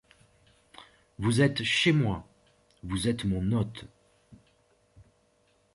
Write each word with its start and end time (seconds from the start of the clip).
Vous 1.19 1.41
êtes 1.41 1.61
chez 1.61 1.91
moi, 1.91 2.27
vous 2.81 3.07
êtes 3.07 3.23
mon 3.23 3.51
hôte. 3.51 3.85